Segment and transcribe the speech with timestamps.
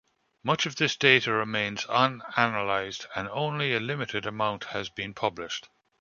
[0.43, 5.69] Much of this data remains unanalyzed and only a limited amount has been published.